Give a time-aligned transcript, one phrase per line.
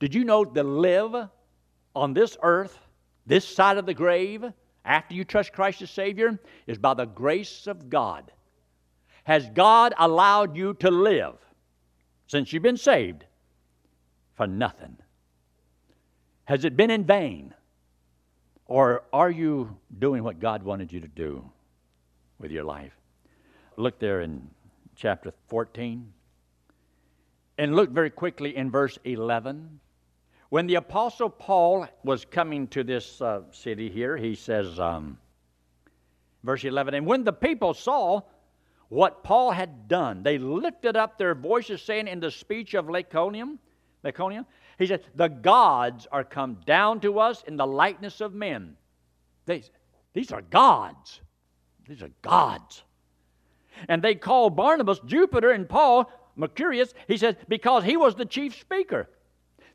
[0.00, 1.28] Did you know to live
[1.94, 2.78] on this earth,
[3.26, 4.44] this side of the grave,
[4.84, 8.32] after you trust Christ as Savior, is by the grace of God.
[9.24, 11.34] Has God allowed you to live
[12.26, 13.24] since you've been saved
[14.34, 14.96] for nothing?
[16.46, 17.52] Has it been in vain?
[18.64, 21.50] Or are you doing what God wanted you to do
[22.38, 22.92] with your life?
[23.76, 24.48] Look there in
[24.96, 26.12] chapter 14.
[27.58, 29.80] And look very quickly in verse 11.
[30.50, 35.18] When the Apostle Paul was coming to this uh, city here, he says, um,
[36.42, 38.22] verse 11, and when the people saw
[38.88, 43.58] what Paul had done, they lifted up their voices, saying in the speech of Lycaonium,
[44.02, 44.46] Lycaonia,
[44.78, 48.76] he said, The gods are come down to us in the likeness of men.
[49.44, 49.70] These,
[50.14, 51.20] these are gods.
[51.86, 52.84] These are gods.
[53.88, 58.58] And they called Barnabas Jupiter and Paul Mercurius, he says, because he was the chief
[58.58, 59.10] speaker.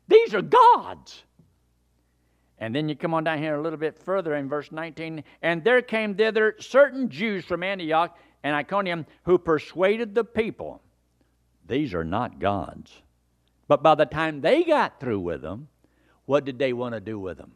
[0.08, 1.22] These are gods.
[2.58, 5.24] And then you come on down here a little bit further in verse 19.
[5.42, 10.80] And there came thither certain Jews from Antioch and Iconium who persuaded the people.
[11.66, 12.92] These are not gods.
[13.66, 15.68] But by the time they got through with them,
[16.26, 17.52] what did they want to do with them?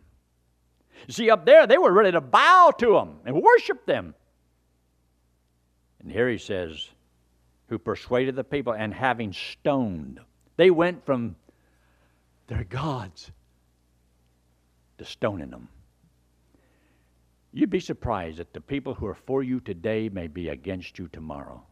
[1.08, 4.14] See, up there, they were ready to bow to them and worship them.
[6.00, 6.88] And here he says,
[7.68, 10.20] who persuaded the people, and having stoned,
[10.56, 11.36] they went from
[12.48, 13.30] their gods
[14.98, 15.68] to stoning them.
[17.52, 21.08] You'd be surprised that the people who are for you today may be against you
[21.08, 21.62] tomorrow.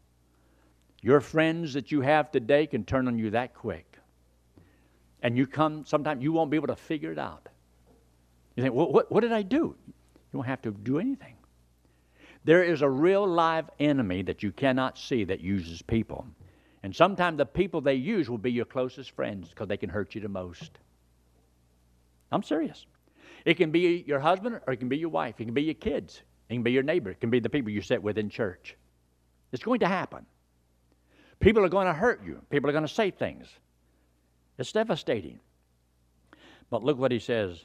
[1.03, 3.99] Your friends that you have today can turn on you that quick.
[5.23, 7.49] And you come, sometimes you won't be able to figure it out.
[8.55, 9.77] You think, well, what, what did I do?
[9.87, 11.35] You won't have to do anything.
[12.45, 16.27] There is a real live enemy that you cannot see that uses people.
[16.87, 20.15] And sometimes the people they use will be your closest friends because they can hurt
[20.15, 20.79] you the most.
[22.31, 22.87] I'm serious.
[23.45, 25.35] It can be your husband or it can be your wife.
[25.41, 26.23] It can be your kids.
[26.49, 27.11] It can be your neighbor.
[27.11, 28.77] It can be the people you sit with in church.
[29.51, 30.27] It's going to happen.
[31.41, 32.41] People are going to hurt you.
[32.51, 33.49] People are going to say things.
[34.57, 35.41] It's devastating.
[36.71, 37.65] But look what he says.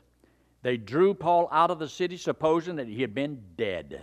[0.63, 4.01] They drew Paul out of the city, supposing that he had been dead.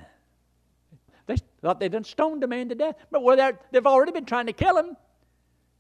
[1.27, 4.53] They thought they'd done stoned the man to death, but they've already been trying to
[4.53, 4.97] kill him.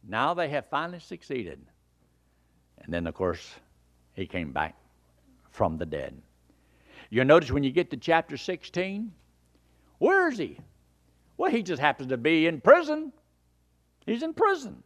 [0.06, 1.60] Now they have finally succeeded.
[2.81, 3.54] And then, of course,
[4.14, 4.76] he came back
[5.50, 6.20] from the dead.
[7.10, 9.12] You'll notice when you get to chapter 16,
[9.98, 10.58] where is he?
[11.37, 13.12] Well, he just happens to be in prison.
[14.06, 14.82] He's in prison.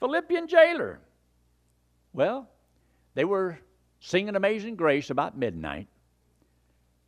[0.00, 1.00] Philippian jailer.
[2.12, 2.48] Well,
[3.14, 3.58] they were
[4.00, 5.88] singing Amazing Grace about midnight.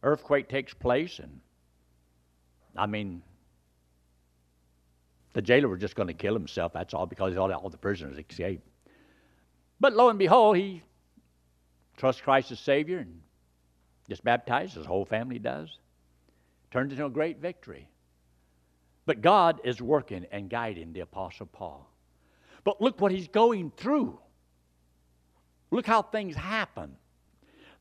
[0.02, 1.40] Earthquake takes place, and
[2.76, 3.22] I mean,
[5.32, 8.18] the jailer was just going to kill himself, that's all, because all, all the prisoners
[8.18, 8.66] escaped.
[9.78, 10.82] But lo and behold, he
[11.96, 13.20] trusts Christ as Savior and
[14.08, 15.78] gets baptized, his whole family does.
[16.70, 17.88] Turns into a great victory.
[19.06, 21.88] But God is working and guiding the Apostle Paul.
[22.64, 24.18] But look what he's going through.
[25.70, 26.96] Look how things happen.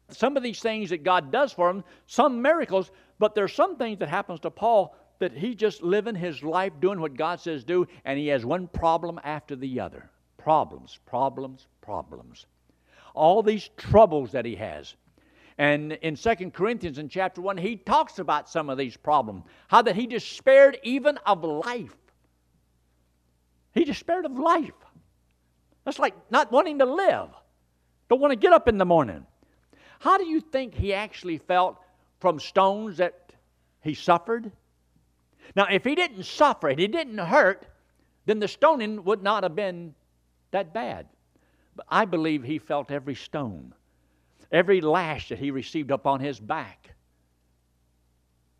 [0.09, 3.99] Some of these things that God does for him, some miracles, but there's some things
[3.99, 7.88] that happens to Paul that he just living his life doing what God says do,
[8.06, 10.09] and he has one problem after the other.
[10.38, 12.46] Problems, problems, problems.
[13.13, 14.96] All these troubles that he has.
[15.58, 19.44] And in Second Corinthians in chapter 1, he talks about some of these problems.
[19.68, 21.96] How that he despaired even of life.
[23.74, 24.72] He despaired of life.
[25.84, 27.29] That's like not wanting to live.
[28.09, 29.25] Don't want to get up in the morning.
[30.00, 31.78] How do you think he actually felt
[32.19, 33.34] from stones that
[33.81, 34.52] he suffered?
[35.55, 37.65] Now, if he didn't suffer and he didn't hurt,
[38.25, 39.95] then the stoning would not have been
[40.51, 41.07] that bad.
[41.75, 43.73] But I believe he felt every stone,
[44.51, 46.95] every lash that he received upon his back.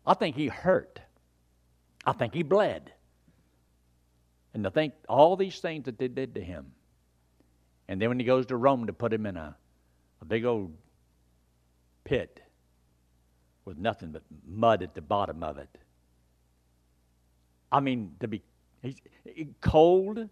[0.06, 1.00] I think he hurt.
[2.04, 2.92] I think he bled.
[4.54, 6.72] And to think all these things that they did to him.
[7.88, 9.56] And then when he goes to Rome to put him in a,
[10.20, 10.72] a big old
[12.04, 12.40] pit
[13.64, 15.68] with nothing but mud at the bottom of it.
[17.72, 18.42] I mean, to be
[19.60, 20.28] cold,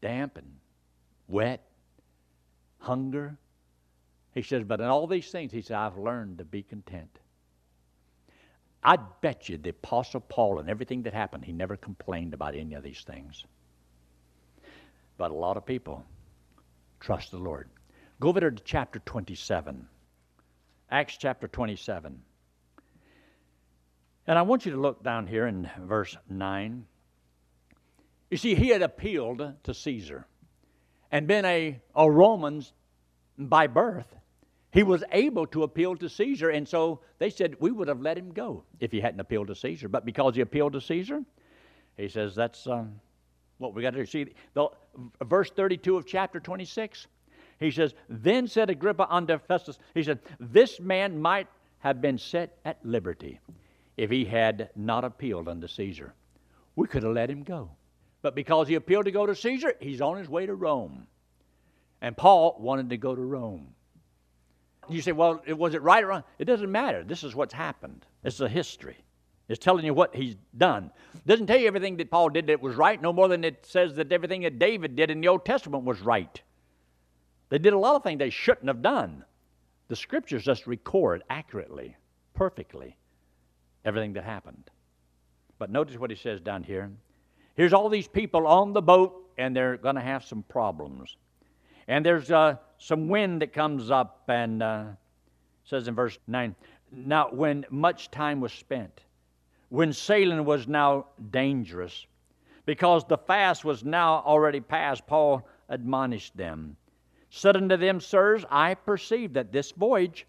[0.00, 0.56] damp, and
[1.26, 1.66] wet,
[2.78, 3.36] hunger.
[4.34, 7.18] He says, but in all these things, he said, I've learned to be content.
[8.84, 12.74] I bet you the Apostle Paul and everything that happened, he never complained about any
[12.74, 13.44] of these things.
[15.16, 16.04] But a lot of people
[17.00, 17.68] trust the Lord.
[18.20, 19.88] Go over to chapter 27.
[20.90, 22.22] Acts chapter 27.
[24.28, 26.84] And I want you to look down here in verse 9.
[28.30, 30.26] You see, he had appealed to Caesar.
[31.10, 32.62] and been a, a Roman
[33.38, 34.14] by birth,
[34.70, 36.50] he was able to appeal to Caesar.
[36.50, 39.54] And so they said, We would have let him go if he hadn't appealed to
[39.54, 39.88] Caesar.
[39.88, 41.22] But because he appealed to Caesar,
[41.96, 43.00] he says, That's um,
[43.56, 44.04] what we got to do.
[44.04, 44.68] See, the,
[45.24, 47.06] verse 32 of chapter 26,
[47.58, 51.46] he says, Then said Agrippa unto Festus, He said, This man might
[51.78, 53.40] have been set at liberty
[53.98, 56.14] if he had not appealed unto Caesar.
[56.76, 57.70] We could have let him go.
[58.22, 61.06] But because he appealed to go to Caesar, he's on his way to Rome.
[62.00, 63.74] And Paul wanted to go to Rome.
[64.88, 66.24] You say, well, was it right or wrong?
[66.38, 67.02] It doesn't matter.
[67.04, 68.06] This is what's happened.
[68.24, 68.96] It's a history.
[69.48, 70.90] It's telling you what he's done.
[71.14, 73.66] It doesn't tell you everything that Paul did that was right, no more than it
[73.66, 76.40] says that everything that David did in the Old Testament was right.
[77.48, 79.24] They did a lot of things they shouldn't have done.
[79.88, 81.96] The scriptures just record accurately,
[82.34, 82.96] perfectly,
[83.88, 84.70] everything that happened.
[85.58, 86.90] But notice what he says down here.
[87.54, 91.16] Here's all these people on the boat, and they're going to have some problems.
[91.88, 94.84] And there's uh, some wind that comes up, and uh,
[95.64, 96.54] says in verse 9
[96.92, 99.00] Now, when much time was spent,
[99.70, 102.06] when sailing was now dangerous,
[102.66, 106.76] because the fast was now already past, Paul admonished them.
[107.30, 110.26] Said unto them, Sirs, I perceive that this voyage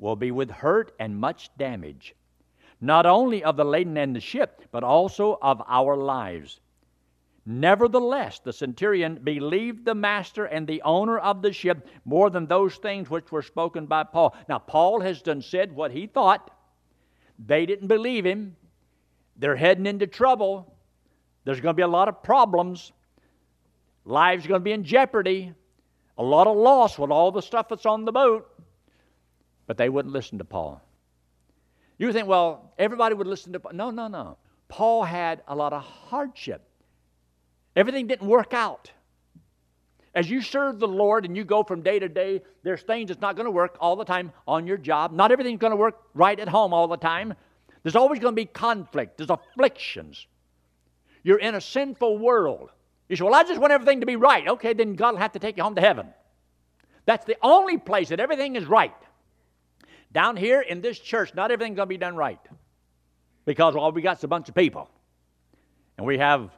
[0.00, 2.14] will be with hurt and much damage
[2.80, 6.60] not only of the laden and the ship, but also of our lives.
[7.48, 12.74] Nevertheless, the centurion believed the master and the owner of the ship more than those
[12.76, 14.36] things which were spoken by Paul.
[14.48, 16.50] Now, Paul has done said what he thought.
[17.38, 18.56] They didn't believe him.
[19.36, 20.74] They're heading into trouble.
[21.44, 22.90] There's going to be a lot of problems.
[24.04, 25.52] Lives are going to be in jeopardy.
[26.18, 28.50] A lot of loss with all the stuff that's on the boat.
[29.68, 30.82] But they wouldn't listen to Paul.
[31.98, 33.72] You think, well, everybody would listen to Paul.
[33.72, 34.36] No, no, no.
[34.68, 36.62] Paul had a lot of hardship.
[37.74, 38.90] Everything didn't work out.
[40.14, 43.20] As you serve the Lord and you go from day to day, there's things that's
[43.20, 45.12] not going to work all the time on your job.
[45.12, 47.34] Not everything's going to work right at home all the time.
[47.82, 50.26] There's always going to be conflict, there's afflictions.
[51.22, 52.70] You're in a sinful world.
[53.08, 54.48] You say, Well, I just want everything to be right.
[54.48, 56.08] Okay, then God will have to take you home to heaven.
[57.04, 58.94] That's the only place that everything is right.
[60.16, 62.40] Down here in this church, not everything's going to be done right
[63.44, 64.88] because all we got is a bunch of people.
[65.98, 66.50] And we have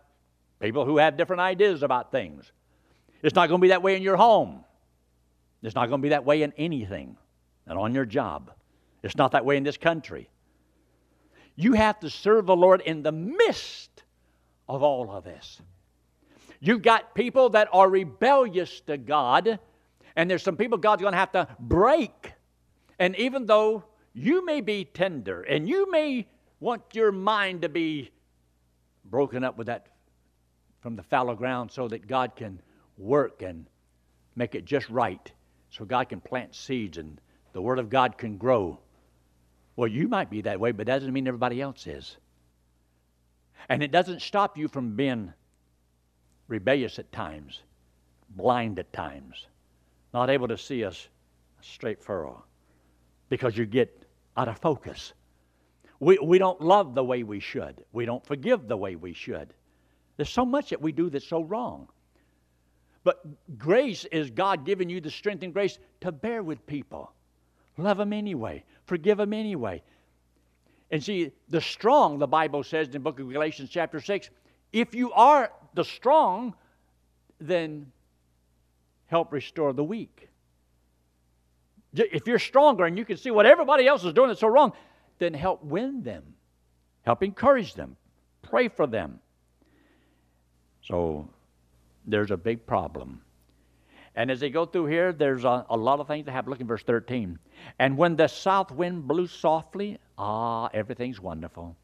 [0.60, 2.52] people who have different ideas about things.
[3.20, 4.62] It's not going to be that way in your home.
[5.64, 7.16] It's not going to be that way in anything
[7.66, 8.52] and on your job.
[9.02, 10.30] It's not that way in this country.
[11.56, 14.04] You have to serve the Lord in the midst
[14.68, 15.60] of all of this.
[16.60, 19.58] You've got people that are rebellious to God,
[20.14, 22.34] and there's some people God's going to have to break
[22.98, 26.26] and even though you may be tender and you may
[26.60, 28.10] want your mind to be
[29.04, 29.86] broken up with that
[30.80, 32.60] from the fallow ground so that God can
[32.96, 33.66] work and
[34.34, 35.32] make it just right,
[35.70, 37.20] so God can plant seeds and
[37.52, 38.78] the Word of God can grow.
[39.76, 42.16] Well, you might be that way, but that doesn't mean everybody else is.
[43.68, 45.32] And it doesn't stop you from being
[46.48, 47.62] rebellious at times,
[48.30, 49.46] blind at times,
[50.12, 51.08] not able to see us
[51.60, 52.44] straight furrow
[53.28, 54.02] because you get
[54.36, 55.12] out of focus.
[56.00, 57.84] We, we don't love the way we should.
[57.92, 59.52] We don't forgive the way we should.
[60.16, 61.88] There's so much that we do that's so wrong.
[63.04, 63.24] But
[63.58, 67.12] grace is God giving you the strength and grace to bear with people.
[67.76, 68.64] Love them anyway.
[68.86, 69.82] Forgive them anyway.
[70.90, 74.30] And see, the strong, the Bible says in the book of Galatians, chapter 6,
[74.72, 76.54] if you are the strong,
[77.40, 77.90] then
[79.06, 80.28] help restore the weak.
[81.94, 84.72] If you're stronger and you can see what everybody else is doing that's so wrong,
[85.18, 86.22] then help win them,
[87.02, 87.96] help encourage them,
[88.42, 89.20] pray for them.
[90.82, 91.28] So
[92.06, 93.22] there's a big problem.
[94.14, 96.50] And as they go through here, there's a, a lot of things that happen.
[96.50, 97.38] Look in verse 13.
[97.78, 101.76] And when the south wind blew softly, ah, everything's wonderful.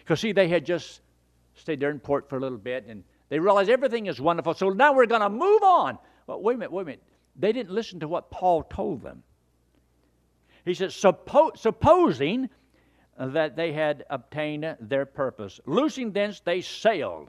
[0.00, 1.00] Because, see, they had just
[1.54, 4.54] stayed there in port for a little bit and they realized everything is wonderful.
[4.54, 5.98] So now we're going to move on.
[6.26, 7.02] Well, wait a minute, wait a minute.
[7.36, 9.22] They didn't listen to what Paul told them.
[10.64, 12.50] He says, Suppo- supposing
[13.18, 15.60] that they had obtained their purpose.
[15.66, 17.28] Loosing thence, they sailed.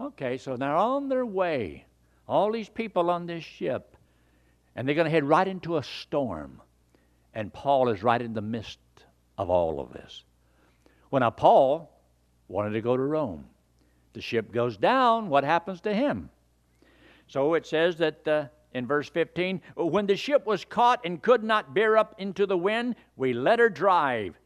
[0.00, 1.86] Okay, so they're on their way.
[2.28, 3.96] All these people on this ship.
[4.74, 6.60] And they're going to head right into a storm.
[7.34, 8.78] And Paul is right in the midst
[9.38, 10.24] of all of this.
[11.10, 11.90] Well, now, Paul
[12.48, 13.46] wanted to go to Rome.
[14.12, 15.28] The ship goes down.
[15.28, 16.30] What happens to him?
[17.28, 18.46] So it says that uh,
[18.76, 22.58] in verse 15, when the ship was caught and could not bear up into the
[22.58, 24.38] wind, we let her drive.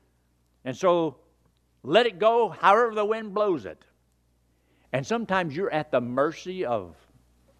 [0.65, 1.17] And so
[1.83, 3.83] let it go however the wind blows it.
[4.93, 6.95] And sometimes you're at the mercy of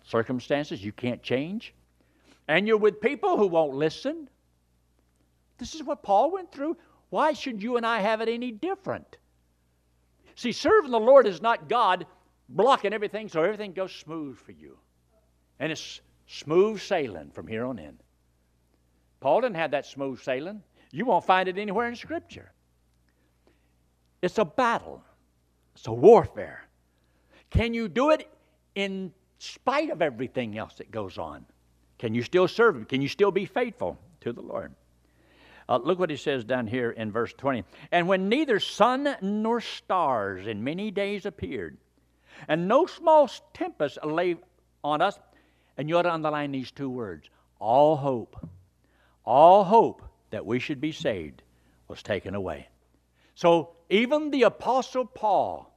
[0.05, 1.75] circumstances you can't change,
[2.47, 4.29] and you're with people who won't listen.
[5.59, 6.77] This is what Paul went through.
[7.11, 9.17] Why should you and I have it any different?
[10.37, 12.07] See, serving the Lord is not God
[12.49, 14.79] blocking everything so everything goes smooth for you.
[15.59, 17.99] And it's smooth sailing from here on in.
[19.19, 20.63] Paul didn't have that smooth sailing.
[20.93, 22.53] You won't find it anywhere in Scripture.
[24.23, 25.03] It's a battle,
[25.75, 26.63] it's a warfare.
[27.51, 28.29] Can you do it
[28.77, 31.45] in spite of everything else that goes on?
[31.99, 32.85] Can you still serve Him?
[32.85, 34.73] Can you still be faithful to the Lord?
[35.69, 37.65] Uh, look what he says down here in verse 20.
[37.93, 41.77] And when neither sun nor stars in many days appeared,
[42.49, 44.37] and no small tempest lay
[44.83, 45.19] on us,
[45.81, 48.37] and you ought to underline these two words all hope,
[49.25, 51.41] all hope that we should be saved
[51.89, 52.69] was taken away.
[53.35, 55.75] So even the Apostle Paul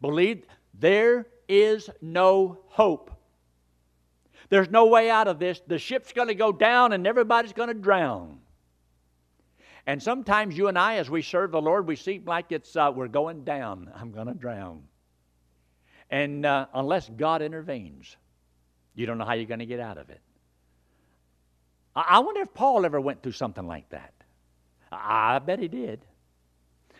[0.00, 3.12] believed there is no hope.
[4.48, 5.62] There's no way out of this.
[5.64, 8.40] The ship's going to go down and everybody's going to drown.
[9.86, 12.90] And sometimes you and I, as we serve the Lord, we seem like it's uh,
[12.92, 13.92] we're going down.
[13.94, 14.82] I'm going to drown.
[16.10, 18.16] And uh, unless God intervenes,
[18.94, 20.20] you don't know how you're going to get out of it.
[21.94, 24.12] I, wonder if Paul ever went through something like that.
[24.92, 26.04] I, I bet he did.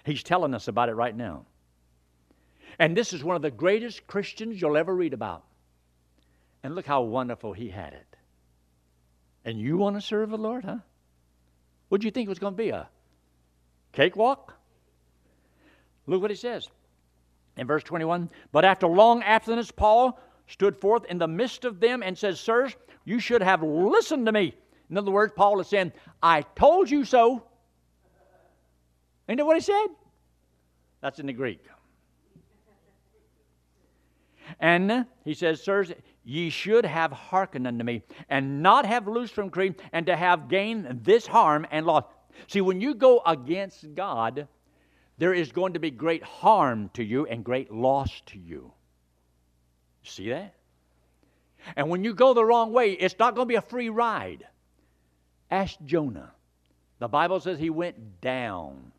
[0.05, 1.47] He's telling us about it right now.
[2.79, 5.45] And this is one of the greatest Christians you'll ever read about.
[6.63, 8.17] And look how wonderful he had it.
[9.45, 10.79] And you want to serve the Lord, huh?
[11.89, 12.71] What do you think it was going to be?
[12.71, 12.89] A
[13.93, 14.55] cakewalk?
[16.07, 16.69] Look what he says
[17.57, 18.31] in verse 21.
[18.53, 20.19] But after long abstinence, Paul
[20.51, 24.33] stood forth in the midst of them and says, Sirs, you should have listened to
[24.33, 24.55] me.
[24.91, 25.93] In other words, Paul is saying,
[26.23, 27.45] I told you so.
[29.29, 29.87] Ain't that what he said?
[31.01, 31.65] That's in the Greek.
[34.59, 35.93] And he says, Sirs,
[36.25, 40.49] ye should have hearkened unto me, and not have loosed from Crete, and to have
[40.49, 42.05] gained this harm and loss.
[42.49, 44.49] See, when you go against God,
[45.19, 48.73] there is going to be great harm to you and great loss to you.
[50.03, 50.55] See that?
[51.77, 54.47] And when you go the wrong way, it's not going to be a free ride.
[55.51, 56.33] Ask Jonah.
[56.99, 58.93] The Bible says he went down,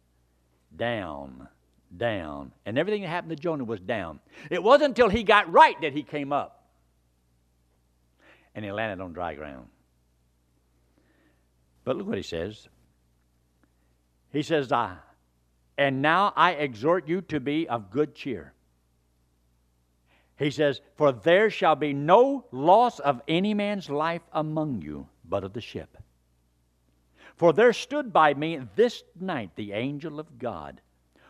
[0.75, 1.47] down,
[1.95, 2.51] down.
[2.65, 4.19] And everything that happened to Jonah was down.
[4.49, 6.65] It wasn't until he got right that he came up.
[8.53, 9.67] And he landed on dry ground.
[11.83, 12.67] But look what he says.
[14.31, 14.95] He says, I,
[15.77, 18.53] and now I exhort you to be of good cheer.
[20.41, 25.43] He says, For there shall be no loss of any man's life among you, but
[25.43, 25.97] of the ship.
[27.35, 30.81] For there stood by me this night the angel of God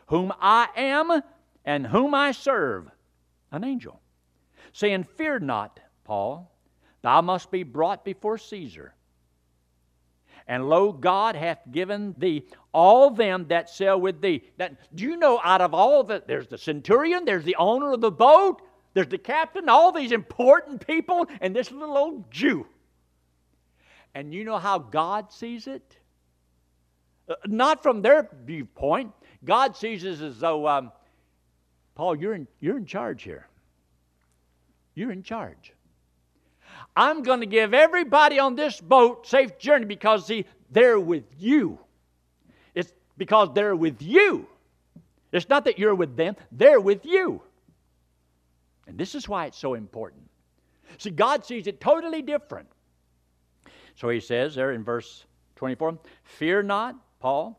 [0.06, 1.22] whom I am
[1.64, 2.88] and whom I serve,
[3.50, 4.00] an angel,
[4.72, 6.50] saying, Fear not, Paul,
[7.02, 8.94] thou must be brought before Caesar.
[10.46, 14.42] And lo, God hath given thee all them that sail with thee.
[14.56, 18.00] That, do you know out of all the, there's the centurion, there's the owner of
[18.00, 18.60] the boat,
[18.94, 22.66] there's the captain, all these important people, and this little old Jew.
[24.14, 25.96] And you know how God sees it?
[27.28, 29.12] Uh, not from their viewpoint,
[29.44, 30.92] God sees us as though, um,
[31.94, 33.46] Paul, you're in, you're in charge here.
[34.94, 35.72] You're in charge.
[36.94, 41.78] I'm going to give everybody on this boat safe journey because, see, they're with you.
[42.74, 44.46] It's because they're with you.
[45.32, 47.40] It's not that you're with them, they're with you.
[48.86, 50.22] And this is why it's so important.
[50.98, 52.68] See, God sees it totally different.
[53.94, 55.24] So he says there in verse
[55.56, 57.58] 24 Fear not, Paul,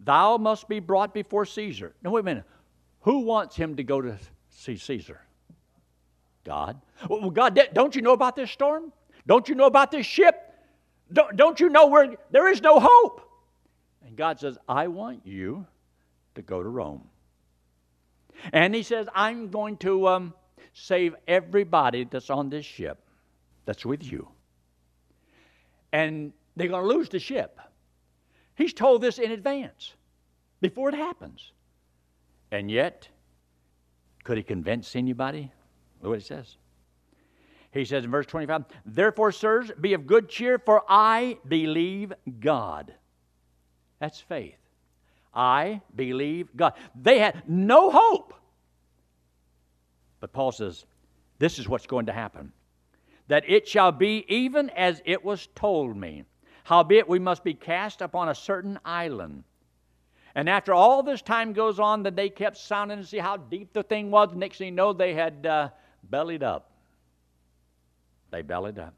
[0.00, 1.94] Thou must be brought before Caesar.
[2.02, 2.44] Now, wait a minute.
[3.02, 4.18] Who wants him to go to
[4.50, 5.20] see Caesar?
[6.44, 6.80] God.
[7.08, 8.92] Well, God, don't you know about this storm?
[9.26, 10.34] Don't you know about this ship?
[11.12, 13.22] Don't, don't you know where there is no hope?
[14.06, 15.66] And God says, I want you
[16.34, 17.08] to go to Rome.
[18.52, 20.34] And He says, I'm going to um,
[20.78, 22.98] save everybody that's on this ship
[23.64, 24.28] that's with you.
[25.90, 27.58] And they're going to lose the ship.
[28.54, 29.94] He's told this in advance,
[30.60, 31.52] before it happens.
[32.50, 33.08] And yet,
[34.22, 35.50] could he convince anybody?
[36.02, 36.56] Look what he says.
[37.72, 42.92] He says in verse 25, Therefore, sirs, be of good cheer, for I believe God.
[43.98, 44.58] That's faith.
[45.34, 46.74] I believe God.
[46.94, 48.34] They had no hope.
[50.20, 50.84] But Paul says,
[51.38, 52.52] This is what's going to happen
[53.28, 56.24] that it shall be even as it was told me.
[56.64, 59.44] Howbeit, we must be cast upon a certain island.
[60.34, 63.72] And after all this time goes on, that they kept sounding to see how deep
[63.72, 64.34] the thing was.
[64.34, 65.70] Next thing you know, they had uh,
[66.04, 66.70] bellied up.
[68.30, 68.94] They bellied up.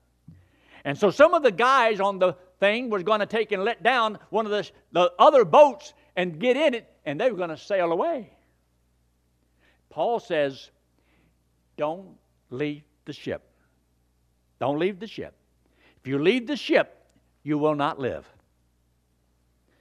[0.84, 3.82] And so some of the guys on the thing was going to take and let
[3.82, 7.50] down one of the, the other boats and get in it, and they were going
[7.50, 8.32] to sail away.
[9.90, 10.70] Paul says,
[11.78, 12.18] Don't
[12.50, 13.42] leave the ship.
[14.60, 15.34] Don't leave the ship.
[16.00, 17.06] If you leave the ship,
[17.42, 18.26] you will not live.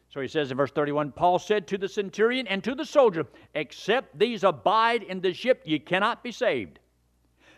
[0.10, 3.26] So he says in verse 31 Paul said to the centurion and to the soldier,
[3.54, 6.80] Except these abide in the ship, ye cannot be saved.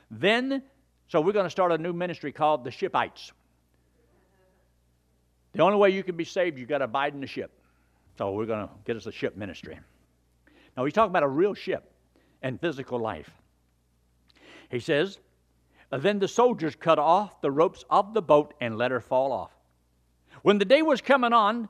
[0.10, 0.64] Then,
[1.08, 3.32] so we're going to start a new ministry called the Shipites.
[5.54, 7.52] The only way you can be saved, you've got to abide in the ship.
[8.18, 9.78] So we're going to get us a ship ministry.
[10.76, 11.92] Now he's talking about a real ship
[12.42, 13.30] and physical life.
[14.70, 15.20] He says,
[15.92, 19.52] Then the soldiers cut off the ropes of the boat and let her fall off.
[20.42, 21.70] When the day was coming on,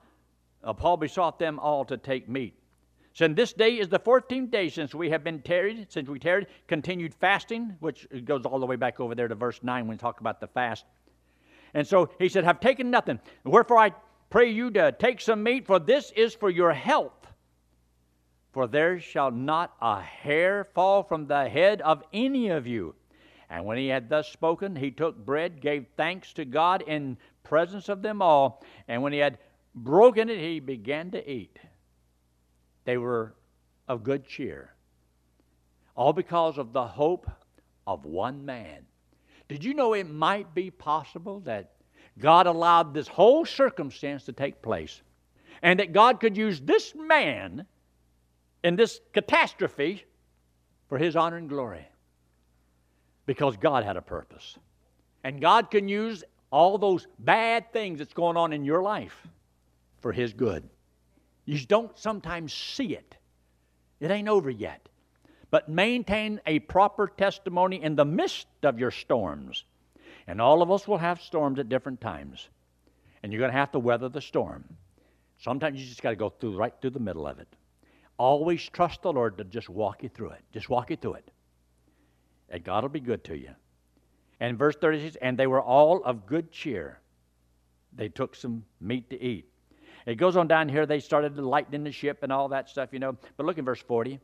[0.63, 2.55] uh, Paul besought them all to take meat.
[3.13, 6.47] Since this day is the 14th day since we have been tarried, since we tarried,
[6.67, 9.97] continued fasting, which goes all the way back over there to verse 9 when we
[9.97, 10.85] talk about the fast.
[11.73, 13.19] And so he said, Have taken nothing.
[13.43, 13.91] Wherefore I
[14.29, 17.18] pray you to take some meat, for this is for your health.
[18.51, 22.95] For there shall not a hair fall from the head of any of you.
[23.49, 27.89] And when he had thus spoken, he took bread, gave thanks to God in presence
[27.89, 28.63] of them all.
[28.87, 29.39] And when he had
[29.75, 31.57] broken it, he began to eat.
[32.85, 33.35] They were
[33.87, 34.73] of good cheer,
[35.95, 37.29] all because of the hope
[37.85, 38.85] of one man.
[39.47, 41.71] Did you know it might be possible that
[42.19, 45.01] God allowed this whole circumstance to take place
[45.61, 47.65] and that God could use this man
[48.63, 50.05] in this catastrophe
[50.87, 51.87] for his honor and glory?
[53.25, 54.57] Because God had a purpose.
[55.23, 59.27] And God can use all those bad things that's going on in your life
[59.99, 60.67] for His good.
[61.45, 63.15] You don't sometimes see it,
[63.99, 64.87] it ain't over yet.
[65.51, 69.63] But maintain a proper testimony in the midst of your storms.
[70.27, 72.49] And all of us will have storms at different times.
[73.23, 74.63] And you're going to have to weather the storm.
[75.39, 77.47] Sometimes you just got to go through right through the middle of it.
[78.19, 80.41] Always trust the Lord to just walk you through it.
[80.51, 81.31] Just walk you through it.
[82.49, 83.51] And God will be good to you.
[84.41, 86.99] And verse 36 and they were all of good cheer.
[87.93, 89.45] They took some meat to eat.
[90.05, 92.89] It goes on down here, they started to lighten the ship and all that stuff,
[92.91, 93.15] you know.
[93.37, 94.19] But look in verse 40.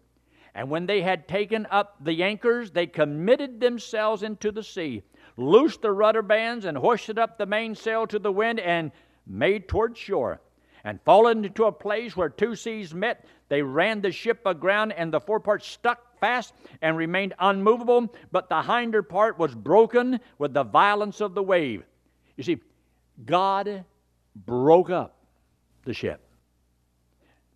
[0.55, 5.03] And when they had taken up the anchors, they committed themselves into the sea,
[5.37, 8.91] loosed the rudder bands, and hoisted up the mainsail to the wind, and
[9.25, 10.41] made toward shore.
[10.85, 15.11] And falling into a place where two seas met, they ran the ship aground, and
[15.11, 20.63] the forepart stuck fast and remained unmovable, but the hinder part was broken with the
[20.63, 21.83] violence of the wave.
[22.37, 22.61] You see,
[23.25, 23.83] God
[24.45, 25.17] broke up
[25.85, 26.21] the ship.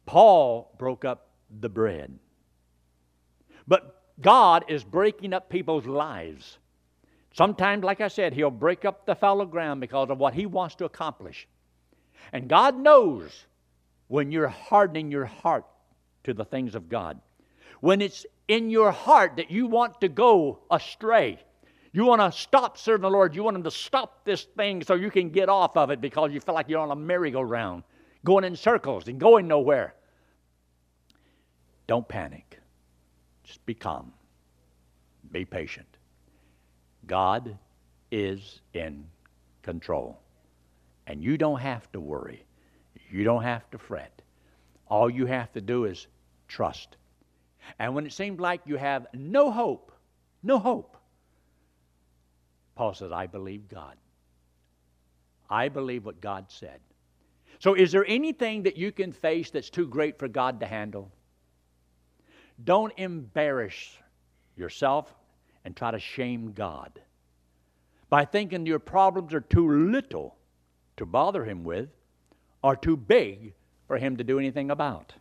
[0.07, 1.27] Paul broke up
[1.61, 2.17] the bread.
[3.67, 6.57] But God is breaking up people's lives.
[7.33, 10.73] Sometimes, like I said, He'll break up the fallow ground because of what He wants
[10.75, 11.47] to accomplish.
[12.33, 13.45] And God knows
[14.07, 15.65] when you're hardening your heart
[16.23, 17.19] to the things of God.
[17.81, 21.39] When it's in your heart that you want to go astray,
[21.91, 24.95] you want to stop serving the Lord, you want Him to stop this thing so
[24.95, 27.83] you can get off of it because you feel like you're on a merry-go-round
[28.25, 29.95] going in circles and going nowhere.
[31.87, 32.59] Don't panic.
[33.43, 34.13] Just be calm.
[35.31, 35.87] Be patient.
[37.07, 37.57] God
[38.11, 39.05] is in
[39.63, 40.19] control.
[41.09, 42.45] And you don't have to worry.
[43.09, 44.21] You don't have to fret.
[44.87, 46.05] All you have to do is
[46.47, 46.97] trust.
[47.79, 49.91] And when it seems like you have no hope,
[50.43, 50.95] no hope,
[52.75, 53.97] Paul says, I believe God.
[55.49, 56.79] I believe what God said.
[57.57, 61.11] So, is there anything that you can face that's too great for God to handle?
[62.63, 63.97] Don't embarrass
[64.55, 65.13] yourself
[65.65, 67.01] and try to shame God
[68.09, 70.35] by thinking your problems are too little
[70.99, 71.89] to bother Him with
[72.63, 73.53] are too big
[73.87, 75.13] for Him to do anything about.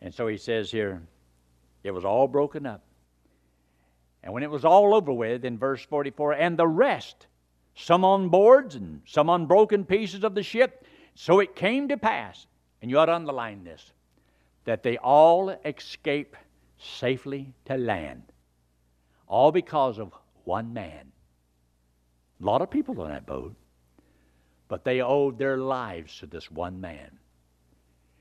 [0.00, 1.02] And so he says here,
[1.84, 2.82] it was all broken up.
[4.24, 7.26] And when it was all over with, in verse 44, and the rest
[7.74, 10.86] some on boards and some on broken pieces of the ship.
[11.14, 12.46] So it came to pass,
[12.80, 13.92] and you ought to underline this,
[14.64, 16.36] that they all escaped
[16.78, 18.22] safely to land.
[19.26, 20.12] All because of
[20.44, 21.12] one man.
[22.40, 23.54] A lot of people on that boat,
[24.72, 27.18] but they owed their lives to this one man.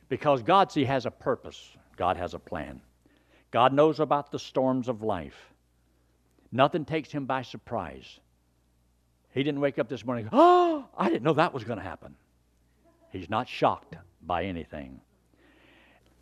[0.10, 2.82] Because God, see, has a purpose, God has a plan.
[3.52, 5.54] God knows about the storms of life.
[6.52, 8.20] Nothing takes him by surprise.
[9.34, 12.18] He didn't wake up this morning, oh, I didn't know that was going to happen.
[13.14, 15.00] He's not shocked by anything.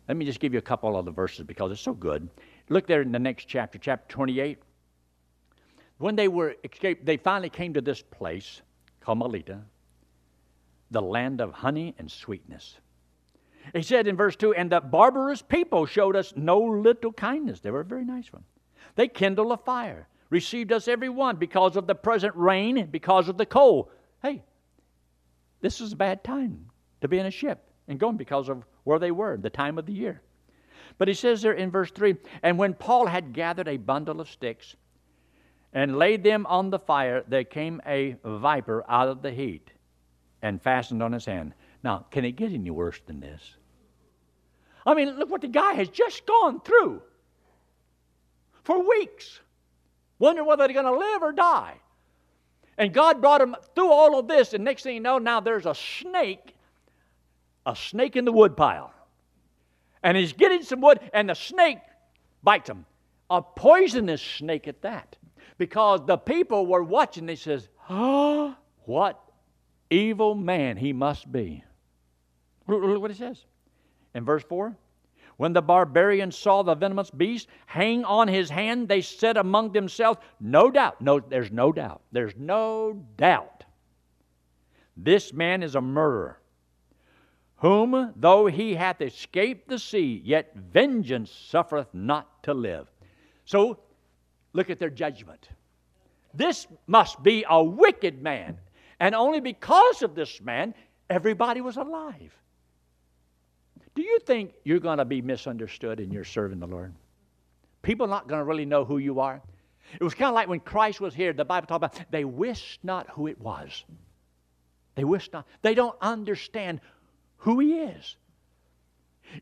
[0.06, 2.28] Let me just give you a couple of the verses because it's so good.
[2.68, 4.58] Look there in the next chapter, chapter 28.
[5.98, 8.62] when they were escaped, they finally came to this place
[9.00, 9.58] called Melita,
[10.90, 12.78] the land of honey and sweetness.
[13.74, 17.60] He said in verse 2 And the barbarous people showed us no little kindness.
[17.60, 18.44] They were a very nice one.
[18.96, 23.28] They kindled a fire, received us every one because of the present rain, and because
[23.28, 23.90] of the cold.
[24.22, 24.42] Hey,
[25.60, 26.66] this is a bad time
[27.00, 29.86] to be in a ship and going because of where they were, the time of
[29.86, 30.22] the year.
[30.98, 34.28] But he says there in verse 3 And when Paul had gathered a bundle of
[34.28, 34.74] sticks
[35.72, 39.70] and laid them on the fire, there came a viper out of the heat
[40.42, 41.54] and fastened on his hand.
[41.82, 43.56] Now, can it get any worse than this?
[44.86, 47.02] I mean, look what the guy has just gone through
[48.62, 49.40] for weeks,
[50.18, 51.76] wondering whether they're going to live or die.
[52.78, 55.66] And God brought him through all of this, and next thing you know, now there's
[55.66, 56.54] a snake,
[57.66, 58.92] a snake in the woodpile.
[60.02, 61.78] And he's getting some wood, and the snake
[62.42, 62.86] bites him.
[63.28, 65.16] A poisonous snake at that.
[65.58, 69.20] Because the people were watching, they says, Oh, what
[69.90, 71.64] evil man he must be.
[72.66, 73.44] Look what it says
[74.14, 74.76] in verse 4.
[75.36, 80.20] When the barbarians saw the venomous beast hang on his hand, they said among themselves,
[80.38, 83.64] No doubt, no, there's no doubt, there's no doubt.
[84.96, 86.38] This man is a murderer,
[87.56, 92.86] whom, though he hath escaped the sea, yet vengeance suffereth not to live.
[93.46, 93.78] So,
[94.52, 95.48] look at their judgment.
[96.34, 98.58] This must be a wicked man.
[99.00, 100.74] And only because of this man,
[101.08, 102.32] everybody was alive.
[103.94, 106.94] Do you think you're going to be misunderstood in your serving the Lord?
[107.82, 109.40] People are not going to really know who you are.
[109.94, 112.84] It was kind of like when Christ was here, the Bible talked about they wished
[112.84, 113.84] not who it was.
[114.94, 115.46] They wished not.
[115.62, 116.80] They don't understand
[117.38, 118.16] who He is.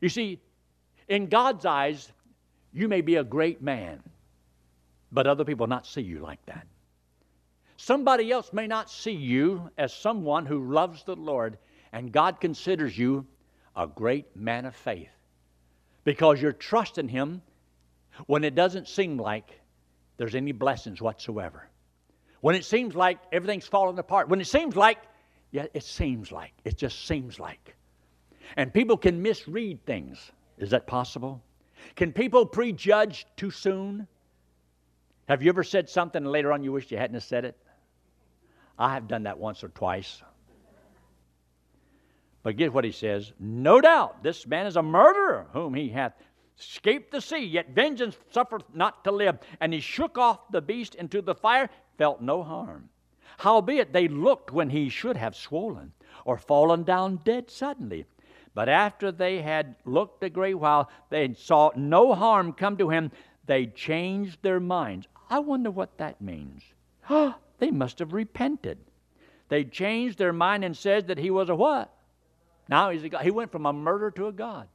[0.01, 0.39] You see,
[1.07, 2.11] in God's eyes,
[2.73, 4.01] you may be a great man,
[5.11, 6.65] but other people not see you like that.
[7.81, 11.57] Somebody else may not see you as someone who loves the Lord,
[11.93, 13.25] and God considers you
[13.73, 15.07] a great man of faith
[16.03, 17.41] because you're trusting Him
[18.25, 19.61] when it doesn't seem like
[20.17, 21.69] there's any blessings whatsoever.
[22.41, 24.27] When it seems like everything's falling apart.
[24.27, 24.97] When it seems like,
[25.51, 26.51] yeah, it seems like.
[26.65, 27.77] It just seems like.
[28.57, 30.33] And people can misread things.
[30.57, 31.41] Is that possible?
[31.95, 34.05] Can people prejudge too soon?
[35.29, 37.55] Have you ever said something and later on you wish you hadn't said it?
[38.79, 40.23] I have done that once or twice.
[42.41, 46.13] But get what he says No doubt this man is a murderer, whom he hath
[46.57, 49.37] escaped the sea, yet vengeance suffereth not to live.
[49.59, 52.89] And he shook off the beast into the fire, felt no harm.
[53.39, 55.93] Howbeit they looked when he should have swollen
[56.25, 58.05] or fallen down dead suddenly.
[58.53, 63.11] But after they had looked a great while, they saw no harm come to him.
[63.45, 65.07] They changed their minds.
[65.29, 66.63] I wonder what that means.
[67.09, 67.37] Ah!
[67.59, 68.77] They must have repented.
[69.49, 71.93] They changed their mind and said that he was a what?
[72.67, 73.23] Now he's a God.
[73.23, 74.67] He went from a murderer to a God.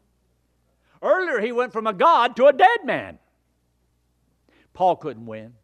[1.01, 3.19] Earlier, he went from a God to a dead man.
[4.73, 5.55] Paul couldn't win,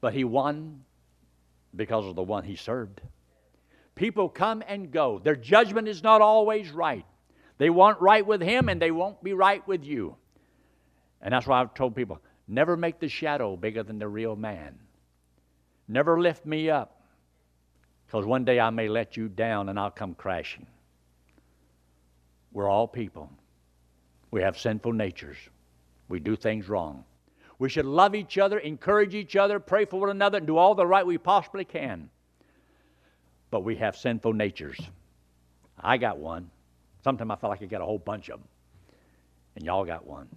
[0.00, 0.84] but he won
[1.74, 3.00] because of the one he served.
[3.94, 5.18] People come and go.
[5.18, 7.04] Their judgment is not always right.
[7.58, 10.16] They want right with him and they won't be right with you.
[11.20, 14.78] And that's why I've told people never make the shadow bigger than the real man.
[15.90, 17.02] Never lift me up,
[18.06, 20.68] because one day I may let you down and I'll come crashing.
[22.52, 23.28] We're all people.
[24.30, 25.36] We have sinful natures.
[26.08, 27.04] We do things wrong.
[27.58, 30.76] We should love each other, encourage each other, pray for one another, and do all
[30.76, 32.08] the right we possibly can.
[33.50, 34.78] But we have sinful natures.
[35.76, 36.52] I got one.
[37.02, 38.48] Sometimes I feel like I got a whole bunch of them.
[39.56, 40.28] And y'all got one.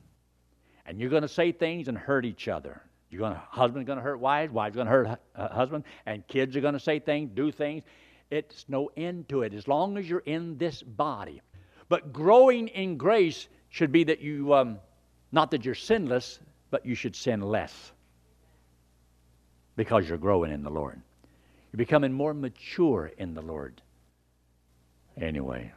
[0.87, 2.81] And you're going to say things and hurt each other.
[3.13, 6.79] You're to, husband's to hurt wives going to hurt uh, husband, and kids are to
[6.79, 7.83] say things, do things.
[8.31, 11.41] It's no end to it as long as you're in this body.
[11.89, 14.79] But growing in grace should be that you, um,
[15.31, 16.39] not that you're sinless,
[16.71, 17.91] but you should sin less
[19.75, 20.99] because you're growing in the Lord.
[21.71, 23.79] You're becoming more mature in the Lord.
[25.21, 25.71] Anyway,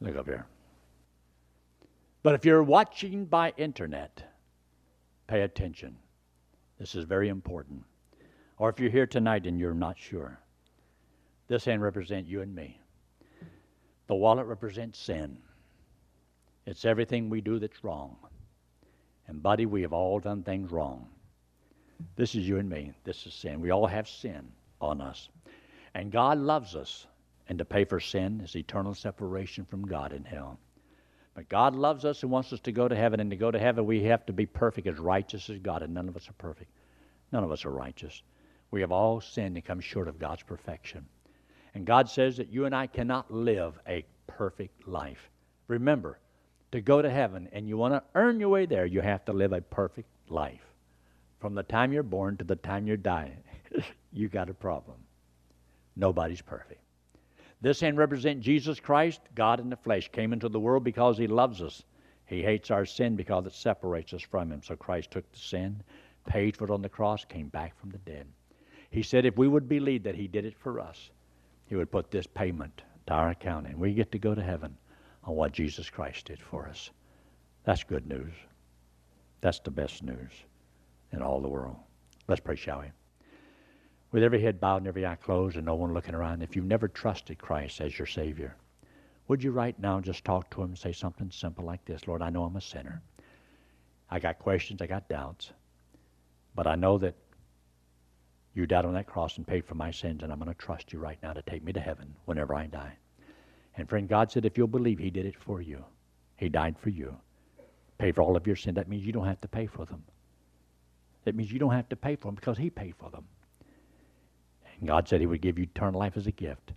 [0.00, 0.46] look up here.
[2.22, 4.22] But if you're watching by internet,
[5.26, 5.96] Pay attention.
[6.78, 7.84] This is very important.
[8.58, 10.38] Or if you're here tonight and you're not sure,
[11.48, 12.80] this hand represents you and me.
[14.06, 15.38] The wallet represents sin.
[16.66, 18.16] It's everything we do that's wrong.
[19.28, 21.08] And, buddy, we have all done things wrong.
[22.14, 22.92] This is you and me.
[23.04, 23.60] This is sin.
[23.60, 25.28] We all have sin on us.
[25.94, 27.06] And God loves us.
[27.48, 30.58] And to pay for sin is eternal separation from God in hell.
[31.36, 33.58] But God loves us and wants us to go to heaven, and to go to
[33.58, 36.32] heaven, we have to be perfect, as righteous as God, and none of us are
[36.32, 36.70] perfect.
[37.30, 38.22] None of us are righteous.
[38.70, 41.04] We have all sinned and come short of God's perfection.
[41.74, 45.28] And God says that you and I cannot live a perfect life.
[45.68, 46.18] Remember,
[46.72, 49.34] to go to heaven and you want to earn your way there, you have to
[49.34, 50.64] live a perfect life.
[51.38, 53.44] From the time you're born to the time you're dying,
[54.12, 54.96] you got a problem.
[55.96, 56.80] Nobody's perfect.
[57.60, 61.26] This hand represents Jesus Christ, God in the flesh, came into the world because he
[61.26, 61.82] loves us.
[62.26, 64.62] He hates our sin because it separates us from him.
[64.62, 65.82] So Christ took the sin,
[66.26, 68.26] paid for it on the cross, came back from the dead.
[68.90, 71.10] He said if we would believe that he did it for us,
[71.66, 74.76] he would put this payment to our account and we get to go to heaven
[75.24, 76.90] on what Jesus Christ did for us.
[77.64, 78.32] That's good news.
[79.40, 80.32] That's the best news
[81.12, 81.76] in all the world.
[82.28, 82.86] Let's pray, shall we?
[84.16, 86.64] With every head bowed and every eye closed and no one looking around, if you've
[86.64, 88.56] never trusted Christ as your Savior,
[89.28, 92.22] would you right now just talk to Him and say something simple like this Lord,
[92.22, 93.02] I know I'm a sinner.
[94.10, 95.52] I got questions, I got doubts,
[96.54, 97.14] but I know that
[98.54, 100.94] you died on that cross and paid for my sins, and I'm going to trust
[100.94, 102.96] you right now to take me to heaven whenever I die.
[103.76, 105.84] And friend, God said if you'll believe He did it for you,
[106.38, 107.14] He died for you,
[107.98, 108.76] paid for all of your sin.
[108.76, 110.04] That means you don't have to pay for them.
[111.26, 113.26] That means you don't have to pay for them because He paid for them.
[114.78, 116.72] And God said He would give you eternal life as a gift.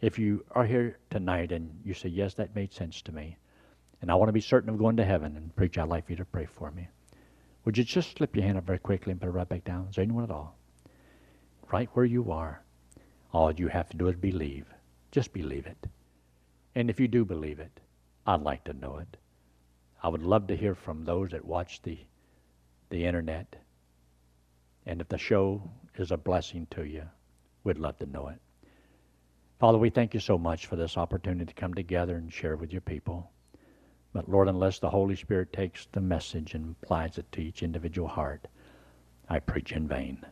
[0.00, 3.36] If you are here tonight and you say, Yes, that made sense to me,
[4.00, 6.12] and I want to be certain of going to heaven, and preach, I'd like for
[6.12, 6.88] you to pray for me.
[7.64, 9.88] Would you just slip your hand up very quickly and put it right back down?
[9.88, 10.56] Is there anyone at all?
[11.70, 12.62] Right where you are.
[13.32, 14.66] All you have to do is believe.
[15.10, 15.86] Just believe it.
[16.74, 17.80] And if you do believe it,
[18.26, 19.16] I'd like to know it.
[20.02, 21.98] I would love to hear from those that watch the,
[22.88, 23.56] the internet.
[24.88, 27.02] And if the show is a blessing to you,
[27.62, 28.40] we'd love to know it.
[29.60, 32.72] Father, we thank you so much for this opportunity to come together and share with
[32.72, 33.30] your people.
[34.14, 38.08] But Lord, unless the Holy Spirit takes the message and applies it to each individual
[38.08, 38.48] heart,
[39.28, 40.24] I preach in vain.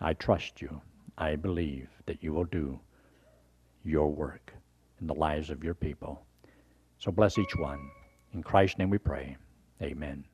[0.00, 0.80] I trust you.
[1.18, 2.80] I believe that you will do
[3.84, 4.54] your work
[4.98, 6.24] in the lives of your people.
[6.96, 7.90] So bless each one.
[8.32, 9.36] In Christ's name we pray.
[9.82, 10.24] Amen.